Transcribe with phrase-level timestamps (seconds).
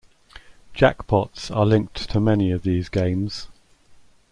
[0.73, 3.49] Jackpots are linked to many of these games.